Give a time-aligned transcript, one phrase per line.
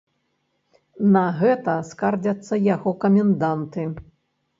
[1.15, 3.85] На гэта скардзяцца яго каменданты.